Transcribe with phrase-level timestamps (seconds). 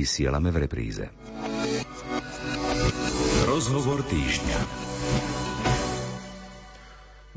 [0.00, 1.04] vysielame v repríze.
[3.44, 4.60] Rozhovor týždňa.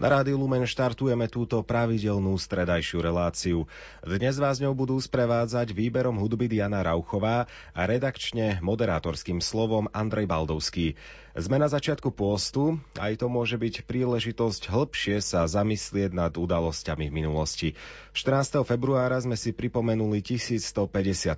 [0.03, 3.71] Na Rádiu Lumen štartujeme túto pravidelnú stredajšiu reláciu.
[4.03, 10.99] Dnes vás ňou budú sprevádzať výberom hudby Diana Rauchová a redakčne moderátorským slovom Andrej Baldovský.
[11.39, 17.23] Sme na začiatku pôstu, aj to môže byť príležitosť hĺbšie sa zamyslieť nad udalosťami v
[17.23, 17.71] minulosti.
[18.11, 18.59] 14.
[18.67, 20.83] februára sme si pripomenuli 1150.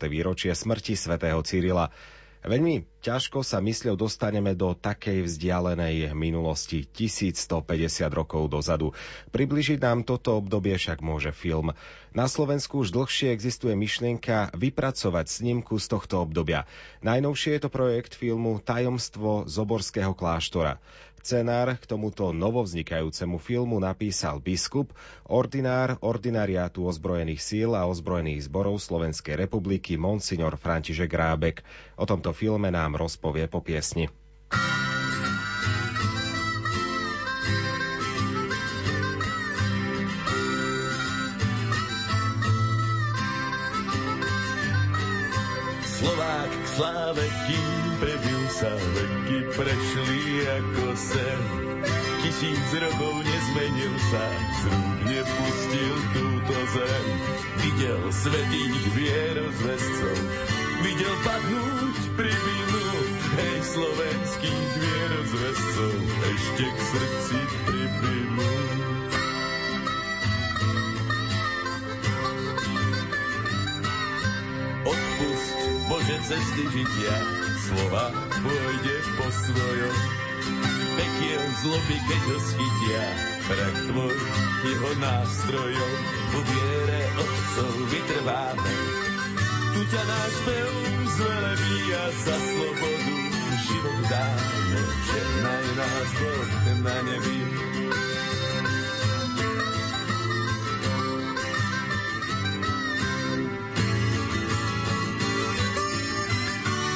[0.10, 1.94] výročie smrti svätého Cyrila.
[2.46, 8.94] Veľmi ťažko sa mysľou dostaneme do takej vzdialenej minulosti 1150 rokov dozadu.
[9.34, 11.74] Približiť nám toto obdobie však môže film.
[12.14, 16.70] Na Slovensku už dlhšie existuje myšlienka vypracovať snímku z tohto obdobia.
[17.02, 20.78] Najnovšie je to projekt filmu Tajomstvo Zoborského kláštora.
[21.26, 24.94] Scenár k tomuto novovznikajúcemu filmu napísal biskup,
[25.26, 31.66] ordinár ordinariátu ozbrojených síl a ozbrojených zborov Slovenskej republiky Monsignor František Rábek.
[31.98, 34.06] O tomto filme nám rozpovie po piesni.
[45.82, 51.40] Slovák k sláve, kým prebil sa, veky prešli ako sen.
[52.24, 57.06] Tisíc rokov nezmenil sa, z rúk nepustil túto zem.
[57.62, 60.18] Videl svetých vierozvescov,
[60.82, 62.86] videl padnúť pri vinu,
[63.38, 65.96] hej slovenských vierozvescov,
[66.34, 68.54] ešte k srdci pripinú.
[74.86, 77.16] Odpust Bože cesty žitia,
[77.70, 78.10] slova
[78.42, 79.96] pôjde po svojom.
[80.96, 83.06] Pekiel zloby, keď ho schytia,
[83.52, 84.18] prak tvoj
[84.64, 85.94] jeho nástrojom.
[86.32, 88.76] Po viere otcov vytrváme,
[89.76, 90.72] tu ťa náš pev
[91.20, 93.16] zvelebí a za slobodu
[93.66, 94.82] život dáme.
[95.06, 96.52] Žehnaj nás Boh
[96.84, 97.40] na nebi.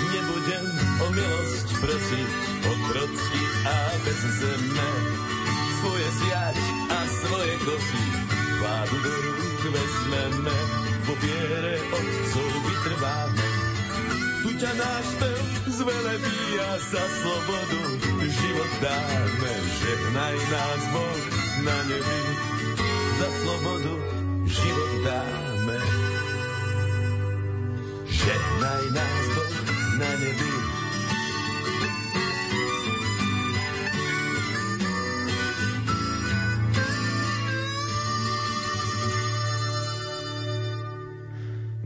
[0.10, 0.66] Nebudem
[1.00, 4.90] o milosť prosiť, otrocky a bez zeme.
[5.80, 6.57] Svoje siať
[6.91, 8.06] a svoje kozy,
[8.59, 10.57] vládu do rúk vezmeme,
[11.07, 13.47] po viere otcov vytrváme.
[14.40, 17.81] Tu ťa náš pev zvelebí a za slobodu
[18.28, 19.53] život dáme.
[19.84, 21.24] Žehnaj nás Boh
[21.63, 22.22] na nebi,
[23.19, 23.96] za slobodu
[24.47, 25.80] život dáme.
[28.07, 29.56] Žehnaj nás Boh
[30.00, 30.79] na nebi.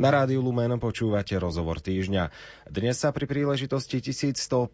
[0.03, 2.27] Na rádiu Lumen počúvate rozhovor týždňa.
[2.67, 4.67] Dnes sa pri príležitosti 1150.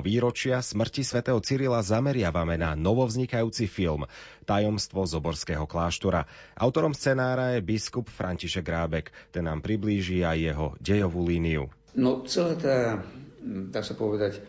[0.00, 4.08] výročia smrti svätého Cyrila zameriavame na novovznikajúci film
[4.48, 6.24] Tajomstvo Zoborského kláštora.
[6.56, 9.12] Autorom scenára je biskup František Rábek.
[9.28, 11.68] Ten nám priblíži aj jeho dejovú líniu.
[11.92, 13.04] No celá tá,
[13.44, 14.40] dá sa povedať,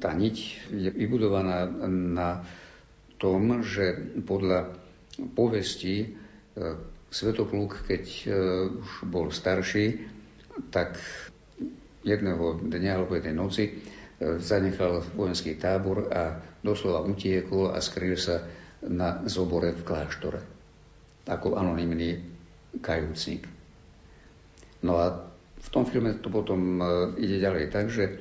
[0.00, 0.36] tá niť
[0.72, 2.40] je vybudovaná na
[3.20, 4.72] tom, že podľa
[5.36, 6.16] povesti
[7.08, 8.32] Svetopluk, keď uh,
[8.68, 10.04] už bol starší,
[10.68, 11.00] tak
[12.04, 18.44] jedného dňa alebo jednej noci uh, zanechal vojenský tábor a doslova utiekol a skryl sa
[18.84, 20.40] na zobore v kláštore
[21.28, 22.24] ako anonimný
[22.80, 23.44] kajúcnik.
[24.80, 26.88] No a v tom filme to potom uh,
[27.20, 28.16] ide ďalej tak, že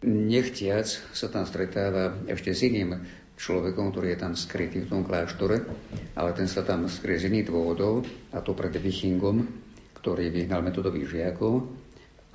[0.00, 3.04] nechtiac sa tam stretáva ešte s iným
[3.40, 5.64] človekom, ktorý je tam skrytý v tom kláštore,
[6.12, 8.04] ale ten sa tam skrie z iných dôvodov,
[8.36, 9.48] a to pred Vichingom,
[9.96, 11.64] ktorý vyhnal metodových žiakov,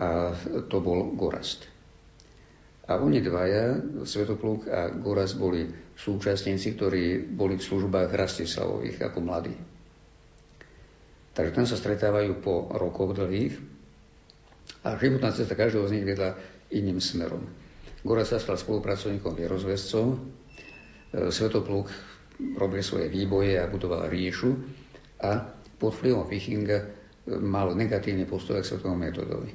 [0.01, 0.33] a
[0.65, 1.69] to bol Gorast.
[2.85, 9.55] A oni dvaja, Svetopluk a Gorast, boli súčasníci, ktorí boli v službách Rastislavových ako mladí.
[11.35, 13.55] Takže tam sa stretávajú po rokoch dlhých
[14.85, 16.37] a životná cesta každého z nich vedla
[16.73, 17.45] iným smerom.
[18.05, 20.21] Gorast sa stal spolupracovníkom vierozvescov,
[21.15, 21.87] Svetopluk
[22.59, 24.51] robil svoje výboje a budoval ríšu
[25.23, 25.39] a
[25.79, 26.79] pod vplyvom Fichinga
[27.39, 29.51] mal negatívny postoj k svetovom metodovi.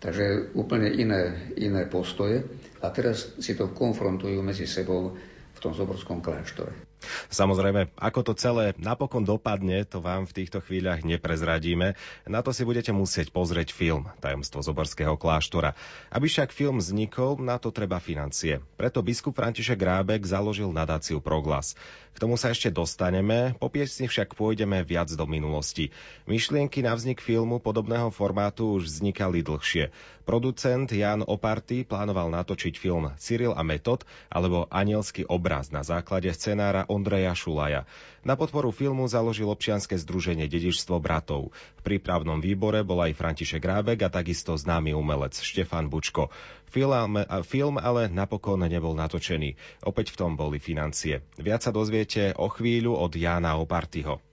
[0.00, 2.40] Takže úplne iné, iné postoje
[2.80, 5.12] a teraz si to konfrontujú medzi sebou
[5.54, 6.89] v tom Zoborskom kláštore.
[7.32, 11.96] Samozrejme, ako to celé napokon dopadne, to vám v týchto chvíľach neprezradíme.
[12.28, 15.72] Na to si budete musieť pozrieť film Tajomstvo Zoborského kláštora.
[16.12, 18.60] Aby však film vznikol, na to treba financie.
[18.76, 21.74] Preto biskup František Grábek založil nadáciu Proglas.
[22.10, 25.94] K tomu sa ešte dostaneme, po piesni však pôjdeme viac do minulosti.
[26.26, 29.94] Myšlienky na vznik filmu podobného formátu už vznikali dlhšie.
[30.26, 36.86] Producent Jan Oparty plánoval natočiť film Cyril a Metod alebo Anielský obraz na základe scenára
[36.90, 37.86] Ondreja Šulaja.
[38.20, 41.54] Na podporu filmu založil občianske združenie Dedičstvo bratov.
[41.78, 46.28] V prípravnom výbore bol aj František Rábek a takisto známy umelec Štefan Bučko.
[46.68, 49.56] Film, film ale napokon nebol natočený.
[49.86, 51.24] Opäť v tom boli financie.
[51.40, 54.29] Viac sa dozviete o chvíľu od Jána Opartyho.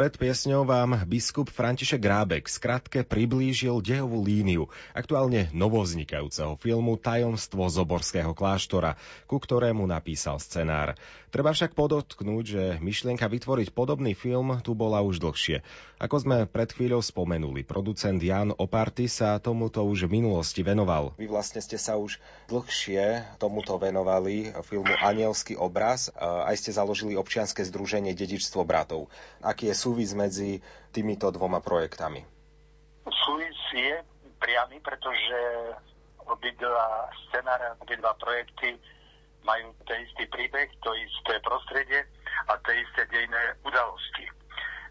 [0.00, 8.32] Pred piesňou vám biskup František Grábek skratke priblížil dejovú líniu aktuálne novovznikajúceho filmu Tajomstvo Zoborského
[8.32, 8.96] kláštora,
[9.28, 10.96] ku ktorému napísal scenár.
[11.28, 15.60] Treba však podotknúť, že myšlienka vytvoriť podobný film tu bola už dlhšie.
[16.00, 21.12] Ako sme pred chvíľou spomenuli, producent Jan Oparty sa tomuto už v minulosti venoval.
[21.20, 22.16] Vy vlastne ste sa už
[22.48, 29.12] dlhšie tomuto venovali filmu Anielský obraz, aj ste založili občianske združenie Dedičstvo bratov.
[29.44, 30.62] Aký je súvis medzi
[30.94, 32.22] týmito dvoma projektami?
[33.10, 33.98] Súvis je
[34.38, 35.38] priamy, pretože
[36.30, 38.78] obidva scenáre, obidva projekty
[39.42, 42.06] majú ten istý príbeh, to isté prostredie
[42.46, 44.30] a tie isté dejné udalosti.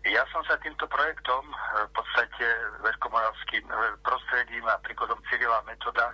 [0.03, 1.47] Ja som sa týmto projektom
[1.87, 2.43] v podstate
[2.83, 6.11] veľkomoravským eh, prostredím a príkladom Cyrila Metoda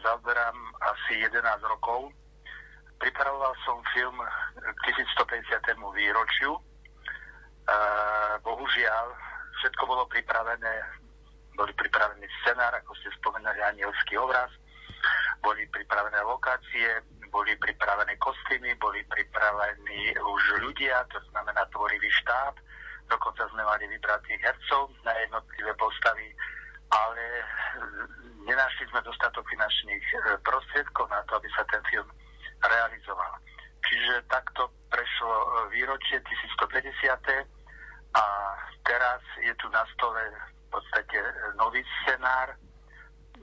[0.00, 2.08] zaoberám asi 11 rokov.
[3.00, 4.16] Pripravoval som film
[4.64, 5.76] k 1150.
[5.92, 6.56] výročiu
[8.42, 9.06] bohužiaľ,
[9.60, 10.74] všetko bolo pripravené,
[11.56, 14.48] boli pripravený scenár, ako ste spomenuli, anielský obraz,
[15.42, 22.56] boli pripravené lokácie, boli pripravené kostýmy, boli pripravení už ľudia, to znamená tvorivý štáb,
[23.08, 26.28] dokonca sme mali vybratých hercov na jednotlivé postavy,
[26.88, 27.24] ale
[28.48, 32.08] nenašli sme dostatok finančných e, prostriedkov na to, aby sa ten film
[32.64, 33.32] realizoval.
[33.84, 37.57] Čiže takto prešlo e, výročie 1150
[38.18, 38.24] a
[38.82, 41.18] teraz je tu na stole v podstate
[41.54, 42.58] nový scenár,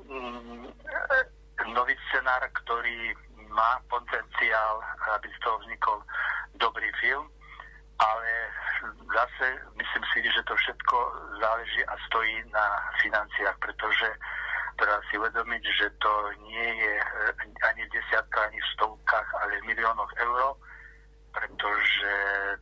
[0.04, 0.68] mm,
[1.72, 3.16] nový scenár, ktorý
[3.50, 4.84] má potenciál,
[5.16, 5.98] aby z toho vznikol
[6.60, 7.26] dobrý film,
[7.98, 8.32] ale
[9.08, 9.46] zase
[9.80, 10.98] myslím si, že to všetko
[11.40, 12.66] záleží a stojí na
[13.00, 14.12] financiách, pretože
[14.76, 16.12] treba si uvedomiť, že to
[16.44, 16.94] nie je
[17.64, 20.60] ani v desiatkách, ani v stovkách, ale v miliónoch eur
[21.36, 22.14] pretože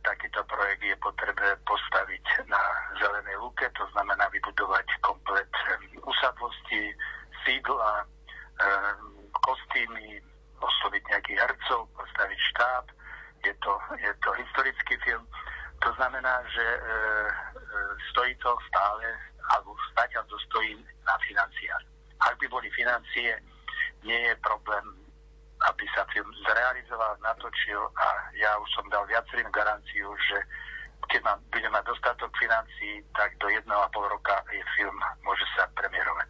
[0.02, 2.62] takýto projekt je potrebné postaviť na
[2.98, 3.38] zelenej
[3.74, 5.50] to znamená vybudovať komplet
[6.02, 6.94] usadlosti,
[7.46, 8.04] sídla,
[9.42, 10.20] kostýmy,
[10.60, 12.84] osloviť nejakých hercov, postaviť štáb.
[13.44, 15.24] Je to, je to historický film.
[15.84, 16.88] To znamená, že e, e,
[18.08, 19.04] stojí to stále,
[19.52, 20.72] alebo zatiaľ to stojí
[21.04, 21.84] na financiách.
[22.24, 23.36] Ak by boli financie,
[24.00, 25.03] nie je problém,
[25.72, 30.38] aby sa film zrealizoval, natočil a ja už som dal viacerým garanciu, že
[31.08, 35.44] keď mám, budem mať dostatok financií, tak do jedného a pol roka je film môže
[35.56, 36.28] sa premiérovať.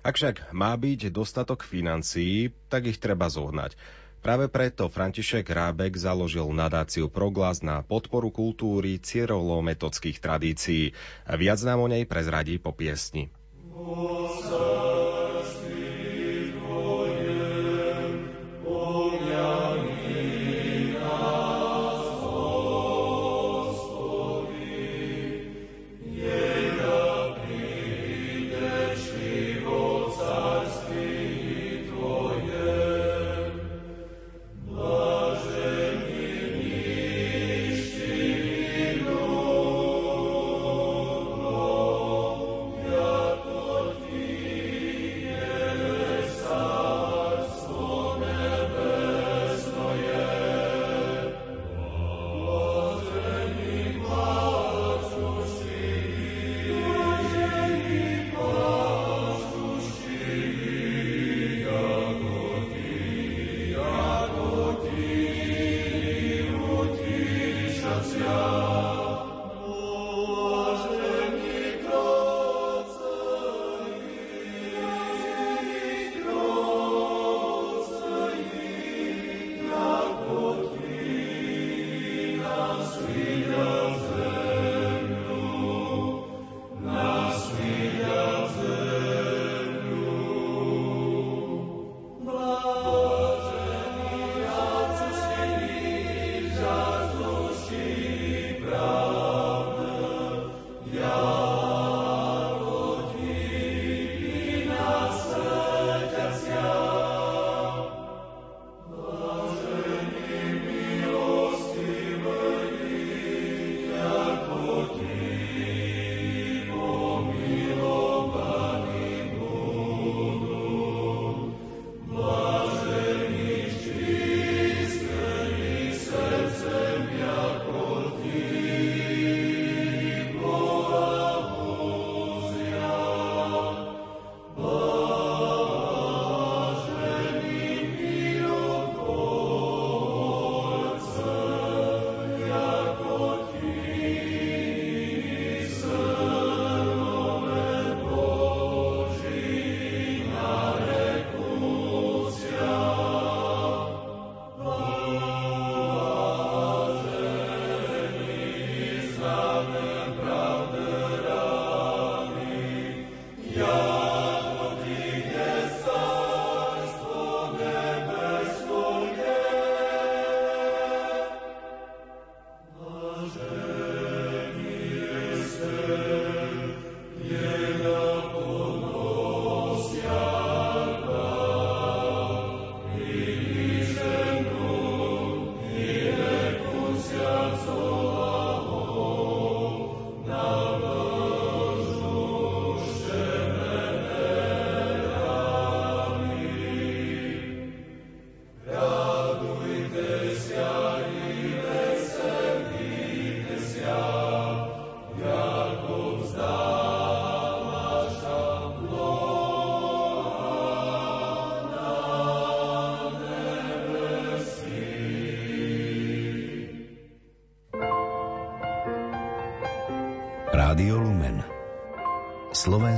[0.00, 3.76] Ak však má byť dostatok financií, tak ich treba zohnať.
[4.20, 10.92] Práve preto František Rábek založil nadáciu Proglas na podporu kultúry cierovlo-metodských tradícií.
[11.24, 13.32] Viac nám o nej prezradí po piesni.
[13.72, 15.09] Musa.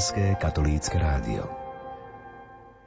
[0.02, 1.46] Slovenské katolícke rádio.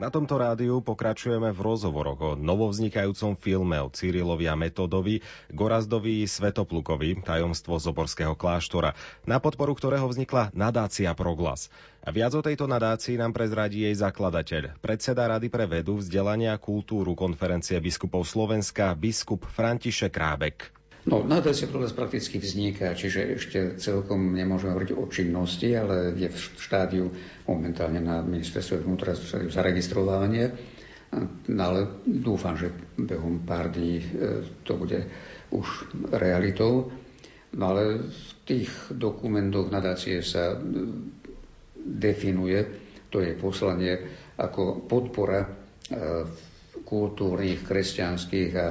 [0.03, 7.24] Na tomto rádiu pokračujeme v rozhovoroch o novovznikajúcom filme o Cyrilovi a Metodovi, Gorazdovi Svetoplukovi,
[7.24, 11.72] tajomstvo Zoborského kláštora, na podporu ktorého vznikla nadácia Proglas.
[12.03, 16.60] A viac o tejto nadácii nám prezradí jej zakladateľ, predseda Rady pre vedu, vzdelania a
[16.60, 20.75] kultúru konferencie biskupov Slovenska, biskup František Rábek.
[21.05, 26.38] No, nadácia Progres prakticky vzniká, čiže ešte celkom nemôžeme hovoriť o činnosti, ale je v
[26.57, 27.05] štádiu
[27.45, 29.13] momentálne na ministerstve vnútra.
[31.45, 34.05] No, ale dúfam, že behom pár dní e,
[34.65, 35.05] to bude
[35.53, 35.67] už
[36.12, 36.89] realitou.
[37.53, 40.57] No ale v tých dokumentoch nadácie sa
[41.77, 43.95] definuje to je poslanie
[44.35, 45.47] ako podpora
[46.83, 48.67] kultúrnych, kresťanských a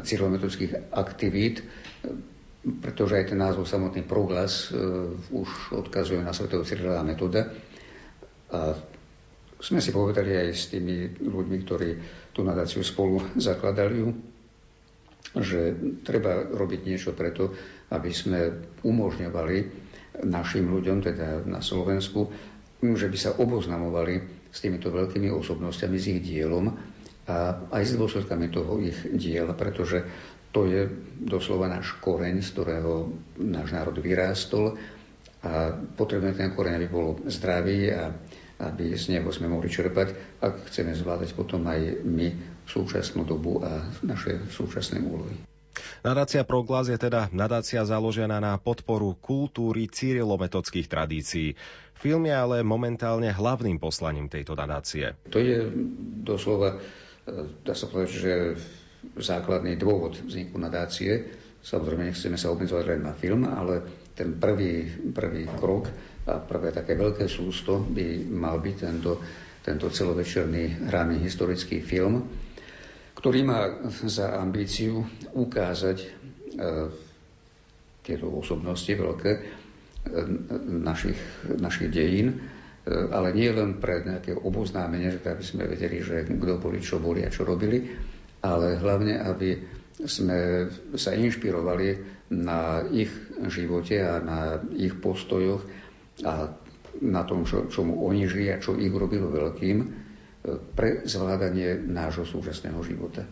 [0.00, 1.62] cieľometodických aktivít,
[2.80, 4.72] pretože aj ten názov samotný proglas
[5.30, 7.52] už odkazuje na svetovú cieľová metóda.
[8.50, 8.72] A
[9.60, 11.90] sme si povedali aj s tými ľuďmi, ktorí
[12.32, 14.00] tú nadáciu spolu zakladali
[15.34, 15.74] že
[16.06, 17.50] treba robiť niečo preto,
[17.90, 18.40] aby sme
[18.86, 19.56] umožňovali
[20.30, 22.30] našim ľuďom, teda na Slovensku,
[22.78, 24.14] že by sa oboznamovali
[24.54, 26.70] s týmito veľkými osobnostiami, s ich dielom
[27.24, 30.04] a aj s dôsledkami toho ich diela, pretože
[30.54, 30.86] to je
[31.18, 33.10] doslova náš koreň, z ktorého
[33.42, 34.78] náš národ vyrástol
[35.44, 38.14] a potrebujeme ten koreň, aby bol zdravý a
[38.62, 42.28] aby z neho sme mohli čerpať, ak chceme zvládať potom aj my
[42.64, 45.36] súčasnú dobu a naše súčasné úlohy.
[46.06, 51.58] Nadácia Proglas je teda nadácia založená na podporu kultúry cyrilometodských tradícií.
[51.98, 55.16] Film je ale momentálne hlavným poslaním tejto nadácie.
[55.32, 55.66] To je
[56.22, 56.78] doslova,
[57.60, 58.32] dá sa povedať, že
[59.14, 61.24] základný dôvod vzniku nadácie.
[61.60, 63.80] Samozrejme, nechceme sa obmedzovať len na film, ale
[64.12, 65.88] ten prvý, prvý krok
[66.24, 69.12] a prvé také veľké sústo by mal byť tento,
[69.60, 72.20] tento celovečerný hraný historický film,
[73.14, 73.60] ktorý má
[74.02, 75.00] za ambíciu
[75.32, 76.06] ukázať e,
[78.00, 79.40] tieto osobnosti veľké e,
[80.68, 81.16] našich,
[81.54, 82.36] našich dejín,
[82.88, 87.32] ale nie len pre nejaké oboznámenie, aby sme vedeli, že kto boli, čo boli a
[87.32, 87.80] čo robili,
[88.44, 89.56] ale hlavne, aby
[90.04, 91.96] sme sa inšpirovali
[92.34, 93.08] na ich
[93.48, 94.38] živote a na
[94.74, 95.64] ich postojoch
[96.26, 96.50] a
[97.00, 99.76] na tom, čo, čomu oni žijú a čo ich robilo veľkým,
[100.76, 103.24] pre zvládanie nášho súčasného života.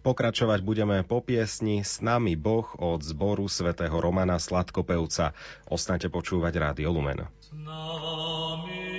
[0.00, 5.36] Pokračovať budeme po piesni S nami Boh od zboru svätého Romana Sladkopevca.
[5.68, 7.28] Osnate počúvať Rádio Lumen.
[7.36, 8.89] S nami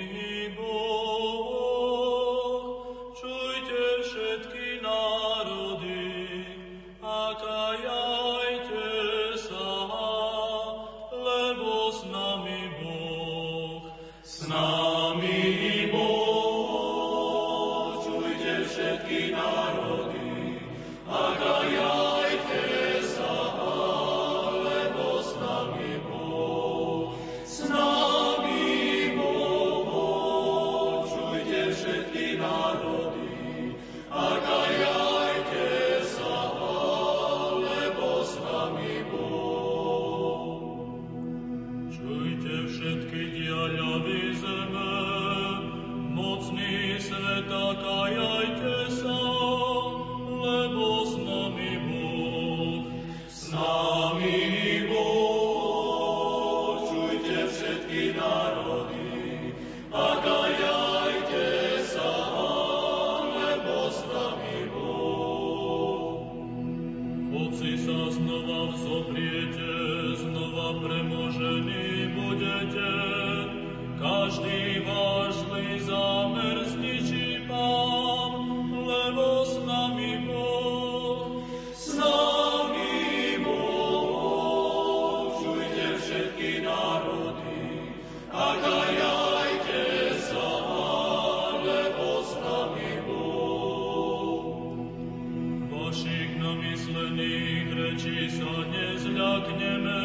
[96.52, 100.04] zlomyslených rečí sa nezľakneme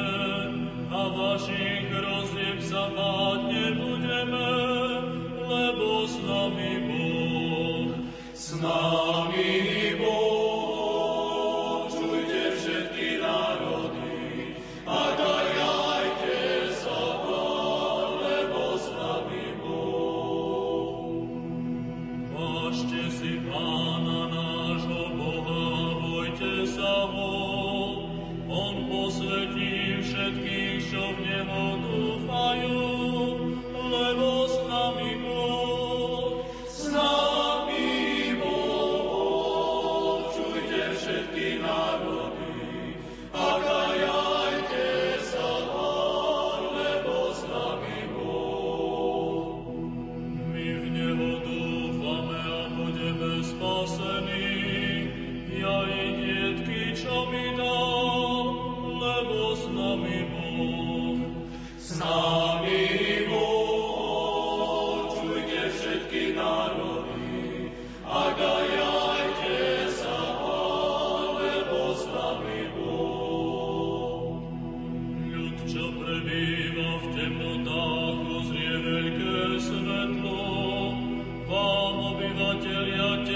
[0.88, 4.52] a vašich hrozieb sa báť nebudeme,
[5.44, 7.92] lebo s nami Boh,
[8.32, 10.27] s nami Boh.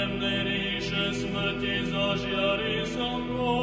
[0.02, 3.54] temné ríše smrti zažiari slnko,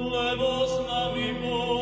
[0.00, 1.81] lebo s nami Boh.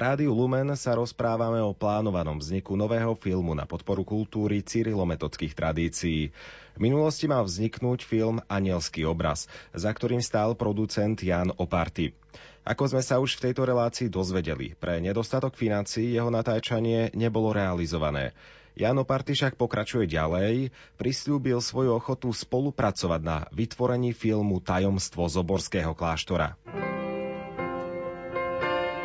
[0.00, 6.32] Rádiu Lumen sa rozprávame o plánovanom vzniku nového filmu na podporu kultúry cyrilometodských tradícií.
[6.72, 9.44] V minulosti mal vzniknúť film Anielský obraz,
[9.76, 12.16] za ktorým stál producent Jan Oparty.
[12.64, 18.32] Ako sme sa už v tejto relácii dozvedeli, pre nedostatok financií jeho natáčanie nebolo realizované.
[18.80, 26.56] Jan Party však pokračuje ďalej, prislúbil svoju ochotu spolupracovať na vytvorení filmu Tajomstvo Zoborského kláštora.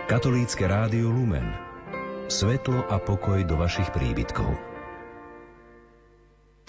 [0.05, 1.49] Katolícke rádio Lumen.
[2.29, 4.53] Svetlo a pokoj do vašich príbytkov.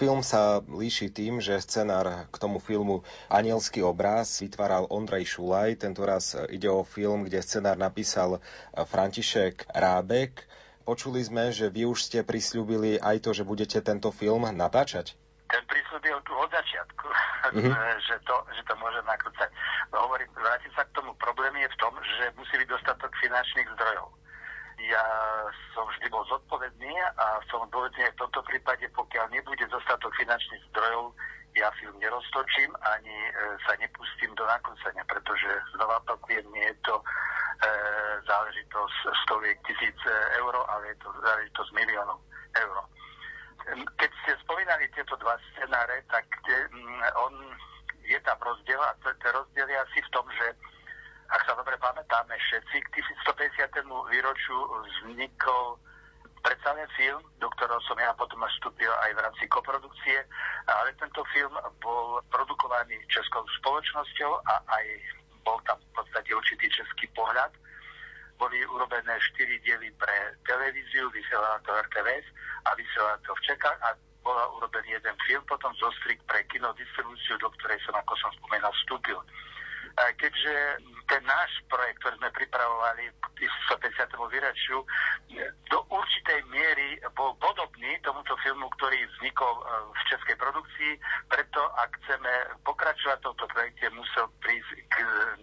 [0.01, 5.85] Film sa líši tým, že scenár k tomu filmu Anielský obraz vytváral Ondrej Šulaj.
[5.85, 8.41] Tento raz ide o film, kde scenár napísal
[8.73, 10.49] František Rábek.
[10.89, 15.13] Počuli sme, že vy už ste prisľúbili aj to, že budete tento film natáčať.
[15.53, 17.07] Ten prisľúbil tu od začiatku,
[17.53, 18.01] mm-hmm.
[18.09, 19.53] že, to, že to môže nakrúcať.
[19.93, 21.13] No, hovorím, vrátim sa k tomu.
[21.21, 21.93] Problém je v tom,
[22.35, 24.11] musí byť dostatok finančných zdrojov
[24.85, 25.05] ja
[25.73, 31.17] som vždy bol zodpovedný a som zodpovedný v tomto prípade, pokiaľ nebude dostatok finančných zdrojov,
[31.57, 33.33] ja film neroztočím ani e,
[33.65, 37.05] sa nepustím do nakrúcania, pretože znova opakujem, nie je to e,
[38.29, 39.97] záležitosť stoviek tisíc
[40.37, 42.21] eur, ale je to záležitosť miliónov
[42.61, 42.77] eur.
[43.97, 46.57] Keď ste spomínali tieto dva scenáre, tak te,
[47.17, 47.33] on
[48.05, 50.47] je tam rozdiel a ten rozdiel je asi v tom, že
[51.29, 53.83] ak sa dobre pamätáme všetci, k 1150.
[54.11, 55.79] výročiu vznikol
[56.47, 60.23] predsa len film, do ktorého som ja potom vstúpil aj v rámci koprodukcie,
[60.71, 61.51] ale tento film
[61.83, 64.85] bol produkovaný českou spoločnosťou a aj
[65.43, 67.51] bol tam v podstate určitý český pohľad.
[68.39, 72.27] Boli urobené štyri diely pre televíziu, vysielala to RTVS
[72.69, 77.49] a vysielala to v Čekách a bola urobený jeden film, potom zostrik pre kinodistribúciu, do
[77.59, 79.19] ktorej som, ako som spomenal, vstúpil
[79.97, 80.55] keďže
[81.07, 83.05] ten náš projekt, ktorý sme pripravovali
[83.39, 84.11] k 150.
[84.31, 84.79] výročiu,
[85.71, 89.63] do určitej miery bol podobný tomuto filmu, ktorý vznikol e,
[89.95, 90.93] v českej produkcii,
[91.31, 92.33] preto ak chceme
[92.67, 94.97] pokračovať v tomto projekte, musel prísť k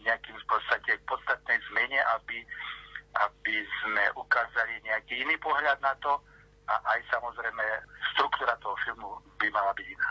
[0.04, 2.44] nejakým v podstate podstatnej zmene, aby,
[3.24, 6.20] aby sme ukázali nejaký iný pohľad na to
[6.68, 7.66] a aj samozrejme
[8.16, 10.10] štruktúra toho filmu by mala byť iná.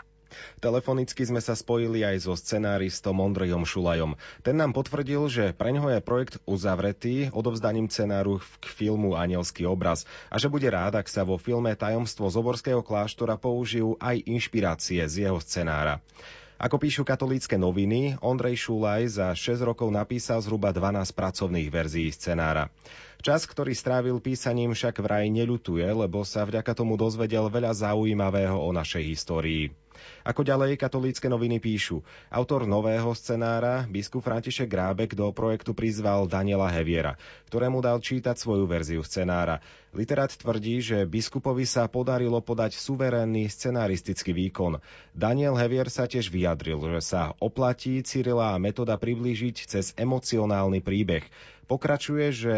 [0.61, 4.19] Telefonicky sme sa spojili aj so scenáristom Ondrejom Šulajom.
[4.41, 10.05] Ten nám potvrdil, že pre ňoho je projekt uzavretý odovzdaním scenáru k filmu Anielský obraz
[10.27, 15.01] a že bude rád, ak sa vo filme Tajomstvo z Oborského kláštora použijú aj inšpirácie
[15.09, 16.03] z jeho scenára.
[16.63, 22.71] Ako píšu katolícke noviny, Ondrej Šulaj za 6 rokov napísal zhruba 12 pracovných verzií scenára.
[23.23, 28.67] Čas, ktorý strávil písaním, však vraj neľutuje, lebo sa vďaka tomu dozvedel veľa zaujímavého o
[28.75, 29.71] našej histórii.
[30.27, 36.67] Ako ďalej katolícke noviny píšu, autor nového scenára, biskup František Grábek, do projektu prizval Daniela
[36.67, 37.15] Heviera,
[37.47, 39.63] ktorému dal čítať svoju verziu scenára.
[39.95, 44.83] Literát tvrdí, že biskupovi sa podarilo podať suverénny scenaristický výkon.
[45.15, 51.23] Daniel Hevier sa tiež vyjadril, že sa oplatí Cyrila a metoda priblížiť cez emocionálny príbeh.
[51.63, 52.55] Pokračuje, že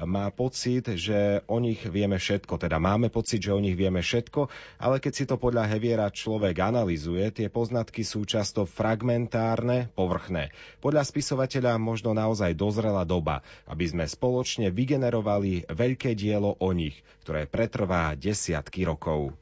[0.00, 4.48] má pocit, že o nich vieme všetko, teda máme pocit, že o nich vieme všetko,
[4.80, 10.52] ale keď si to podľa Heviera človek analizuje, tie poznatky sú často fragmentárne, povrchné.
[10.80, 17.44] Podľa spisovateľa možno naozaj dozrela doba, aby sme spoločne vygenerovali veľké dielo o nich, ktoré
[17.44, 19.36] pretrvá desiatky rokov.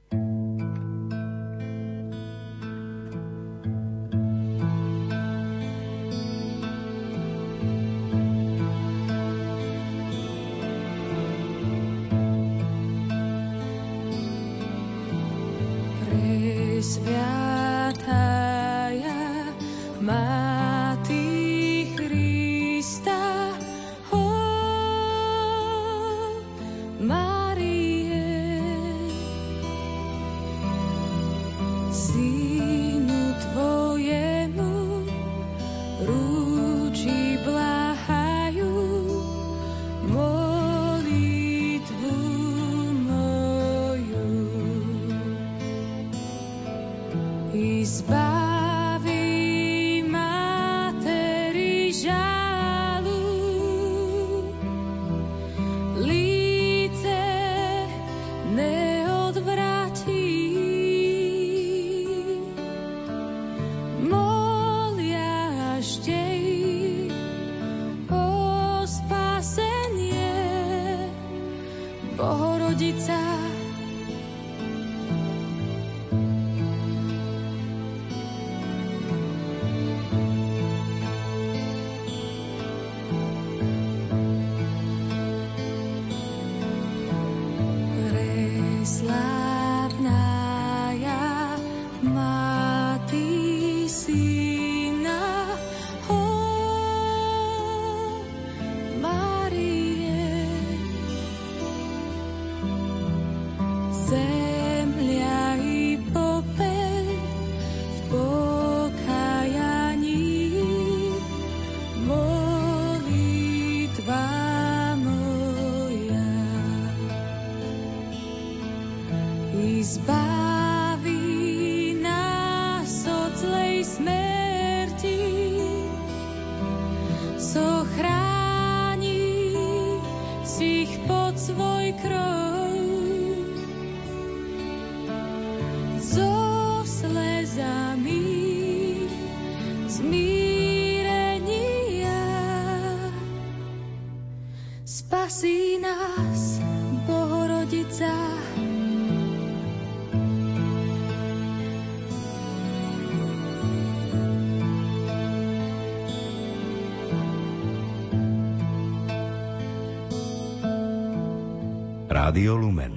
[162.41, 162.97] Rádio Lumen,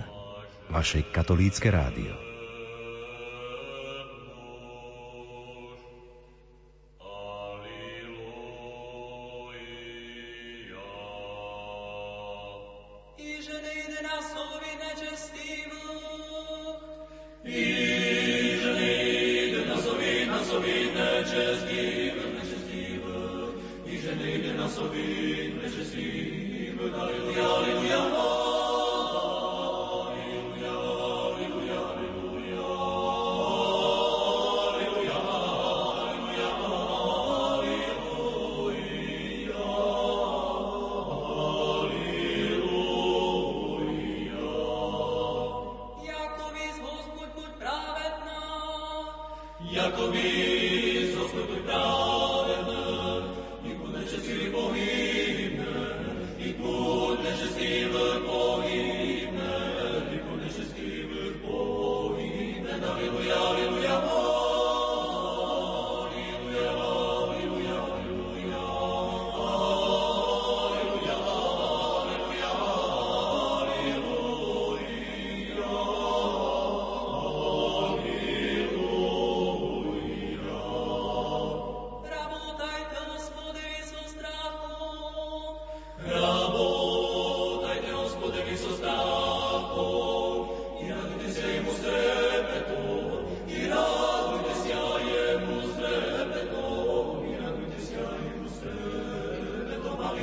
[0.72, 2.16] vaše katolícke rádio.
[26.94, 28.23] Alleluia, alleluia, alleluia.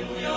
[0.01, 0.30] Aleluya.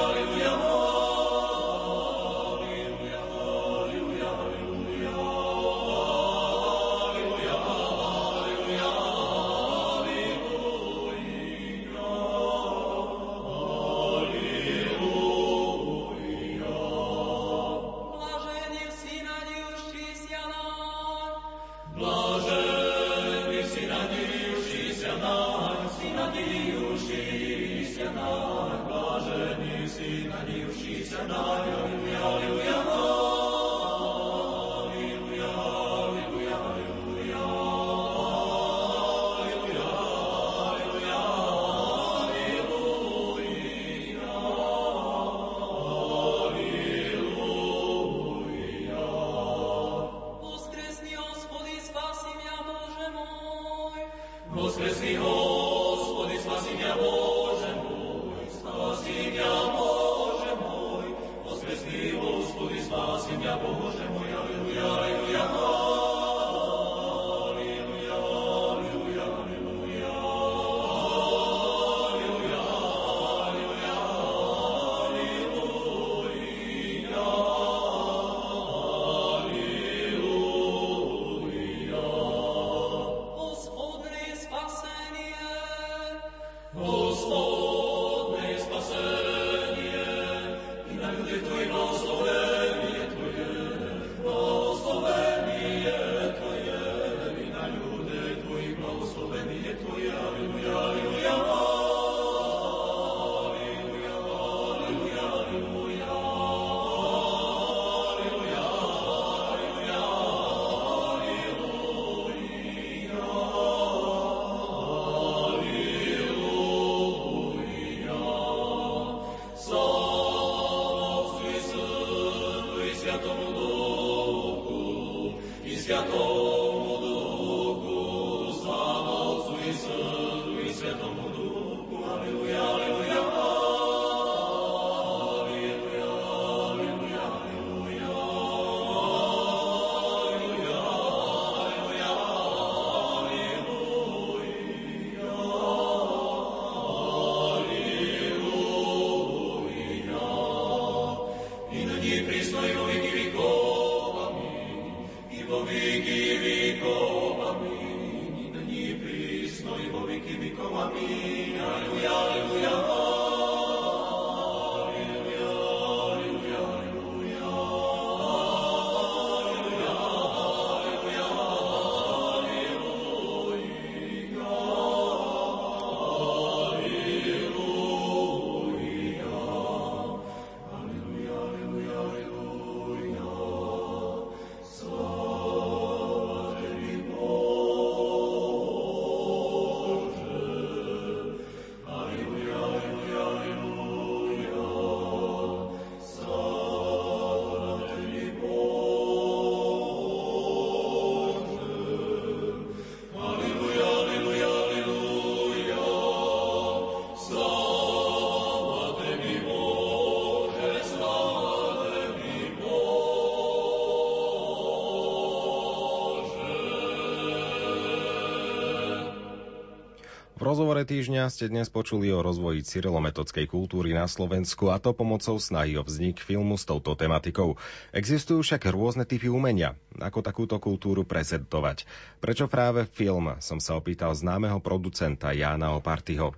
[220.85, 225.83] Týždňa ste dnes počuli o rozvoji cyrilometodskej kultúry na Slovensku a to pomocou snahy o
[225.83, 227.57] vznik filmu s touto tematikou.
[227.97, 231.89] Existujú však rôzne typy umenia, ako takúto kultúru prezentovať.
[232.21, 236.37] Prečo práve film, som sa opýtal známeho producenta Jána Opartyho.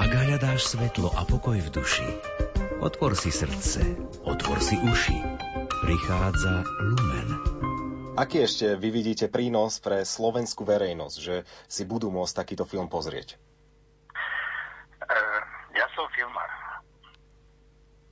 [0.00, 2.08] Ak hľadáš svetlo a pokoj v duši,
[2.80, 3.84] otvor si srdce,
[4.24, 5.18] otvor si uši.
[5.84, 7.11] Prichádza Lumen.
[8.12, 13.40] Aký ešte vy vidíte prínos pre slovenskú verejnosť, že si budú môcť takýto film pozrieť?
[15.00, 15.40] Uh,
[15.72, 16.50] ja som filmár.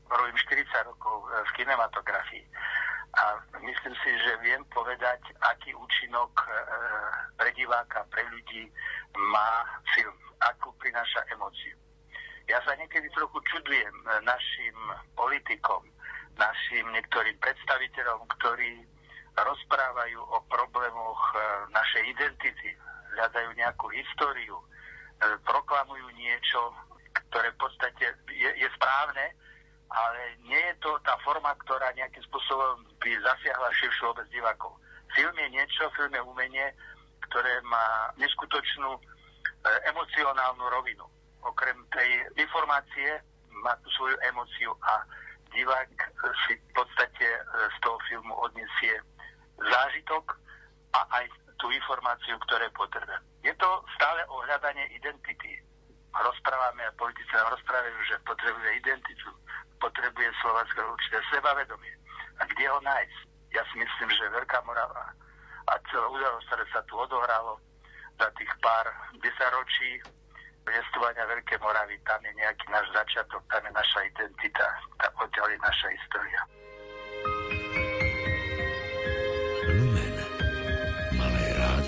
[0.08, 2.48] Robím 40 rokov v kinematografii
[3.12, 6.56] a myslím si, že viem povedať, aký účinok uh,
[7.36, 8.72] pre diváka, pre ľudí
[9.12, 11.76] má film, akú prináša emóciu.
[12.48, 14.76] Ja sa niekedy trochu čudujem našim
[15.12, 15.84] politikom,
[16.40, 18.88] našim niektorým predstaviteľom, ktorí
[19.38, 21.38] rozprávajú o problémoch e,
[21.70, 22.70] našej identity,
[23.14, 24.64] hľadajú nejakú históriu, e,
[25.46, 26.74] proklamujú niečo,
[27.30, 29.26] ktoré v podstate je, je správne,
[29.90, 34.74] ale nie je to tá forma, ktorá nejakým spôsobom by zasiahla širšiu obec divákov.
[35.18, 36.66] Film je niečo, film je umenie,
[37.30, 39.00] ktoré má neskutočnú e,
[39.90, 41.06] emocionálnu rovinu.
[41.42, 43.18] Okrem tej informácie
[43.64, 45.02] má tú svoju emóciu a
[45.50, 45.90] divák
[46.46, 48.94] si v podstate z toho filmu odniesie
[49.60, 50.24] zážitok
[50.96, 51.24] a aj
[51.60, 53.20] tú informáciu, ktoré potrebuje.
[53.44, 55.60] Je to stále o hľadanie identity.
[56.10, 59.30] Rozprávame a politici nám rozprávajú, že potrebuje identitu,
[59.78, 61.94] potrebuje Slovensko určité sebavedomie.
[62.40, 63.18] A kde ho nájsť?
[63.54, 65.14] Ja si myslím, že Veľká Morava
[65.70, 67.58] a celé udalosť, ktoré sa tu odohralo
[68.18, 68.86] za tých pár
[69.22, 70.02] desaročí
[70.66, 74.66] investovania Veľké Moravy, tam je nejaký náš začiatok, tam je naša identita,
[75.02, 76.40] tam odtiaľ je naša história.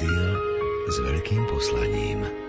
[0.03, 0.34] Rádio
[0.90, 2.41] s veľkým poslaním.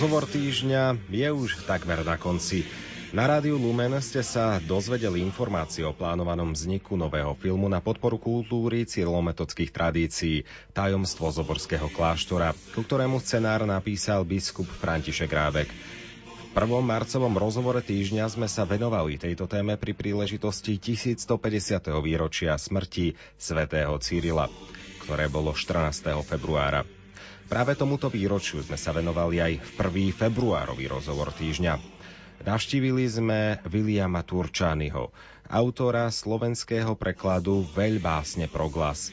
[0.00, 2.64] Rozhovor týždňa je už takmer na konci.
[3.12, 8.88] Na rádiu Lumen ste sa dozvedeli informácie o plánovanom vzniku nového filmu na podporu kultúry
[8.88, 15.68] cieľometodských tradícií Tajomstvo Zoborského kláštora, ku ktorému scenár napísal biskup František Rábek.
[16.56, 21.28] Prvom marcovom rozhovore týždňa sme sa venovali tejto téme pri príležitosti 1150.
[22.00, 24.48] výročia smrti svätého Cyrila,
[25.04, 26.24] ktoré bolo 14.
[26.24, 26.88] februára.
[27.50, 31.82] Práve tomuto výročiu sme sa venovali aj v prvý februárový rozhovor týždňa.
[32.46, 35.10] Navštívili sme Viliama Turčányho,
[35.50, 39.10] autora slovenského prekladu Veľbásne pro glas.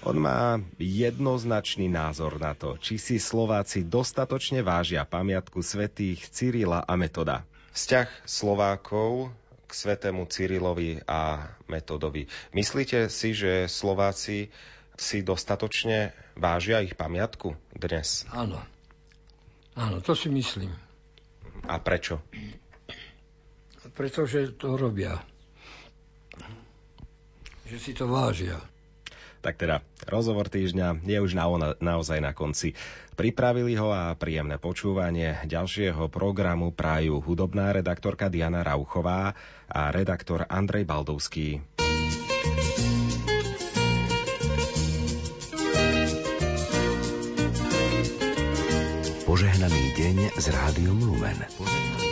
[0.00, 6.96] On má jednoznačný názor na to, či si Slováci dostatočne vážia pamiatku svetých Cyrila a
[6.96, 7.44] Metoda.
[7.76, 9.28] Vzťah Slovákov
[9.68, 12.32] k svetému Cyrilovi a Metodovi.
[12.56, 14.48] Myslíte si, že Slováci
[14.94, 18.26] si dostatočne vážia ich pamiatku dnes?
[18.30, 18.62] Áno.
[19.74, 20.70] Áno, to si myslím.
[21.66, 22.22] A prečo?
[23.94, 25.18] Pretože to robia.
[27.66, 28.58] Že si to vážia.
[29.44, 31.44] Tak teda, rozhovor týždňa je už na,
[31.76, 32.72] naozaj na konci.
[33.12, 39.36] Pripravili ho a príjemné počúvanie ďalšieho programu prajú hudobná redaktorka Diana Rauchová
[39.68, 41.83] a redaktor Andrej Baldovský.
[49.34, 51.34] Požehnaný deň z Rádiom Lumen.
[51.58, 52.03] Len